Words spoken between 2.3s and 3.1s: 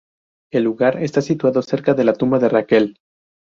de Raquel.